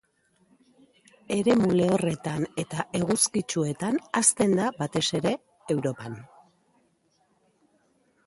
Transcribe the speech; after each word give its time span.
Eremu 1.35 1.67
lehorretan 1.79 2.47
eta 2.63 2.85
eguzkitsuetan 2.99 4.01
hazten 4.21 4.57
da, 4.61 4.69
batez 4.79 5.05
ere, 5.21 5.33
Europan. 5.75 6.17